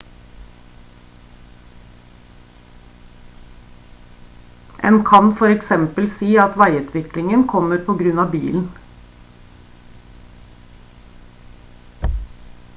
[4.77, 8.65] en kan for eksempel si at veiutviklingen kommer på grunn av bilen